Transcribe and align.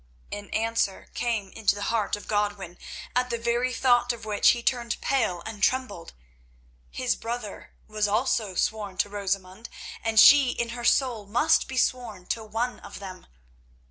An 0.31 0.49
answer 0.49 1.11
came 1.13 1.49
into 1.51 1.75
the 1.75 1.91
heart 1.93 2.15
of 2.15 2.27
Godwin, 2.27 2.79
at 3.15 3.29
the 3.29 3.37
very 3.37 3.71
thought 3.71 4.11
of 4.11 4.25
which 4.25 4.49
he 4.49 4.63
turned 4.63 4.99
pale 4.99 5.43
and 5.45 5.61
trembled. 5.61 6.13
His 6.89 7.15
brother 7.15 7.75
was 7.87 8.07
also 8.07 8.55
sworn 8.55 8.97
to 8.97 9.09
Rosamund, 9.09 9.69
and 10.03 10.19
she 10.19 10.53
in 10.53 10.69
her 10.69 10.85
soul 10.85 11.27
must 11.27 11.67
be 11.67 11.77
sworn 11.77 12.25
to 12.33 12.43
one 12.43 12.79
of 12.79 12.97
them. 12.97 13.27